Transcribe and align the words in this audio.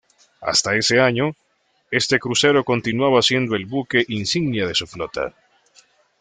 Hasta 0.41 0.73
ese 0.75 0.99
año, 0.99 1.35
este 1.91 2.17
crucero 2.19 2.63
continuaba 2.63 3.21
siendo 3.21 3.55
el 3.55 3.67
buque 3.67 4.03
insignia 4.07 4.65
de 4.65 4.73
su 4.73 4.87
flota. 4.87 5.35